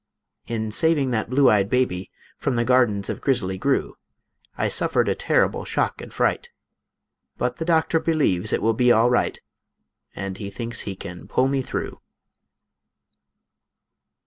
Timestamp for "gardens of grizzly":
2.65-3.59